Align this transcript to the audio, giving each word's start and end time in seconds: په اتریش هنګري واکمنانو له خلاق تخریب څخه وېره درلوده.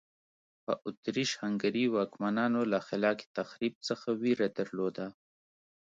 په 0.65 0.73
اتریش 0.89 1.31
هنګري 1.41 1.85
واکمنانو 1.95 2.61
له 2.71 2.79
خلاق 2.87 3.17
تخریب 3.37 3.73
څخه 3.87 4.07
وېره 4.21 4.47
درلوده. 4.57 5.05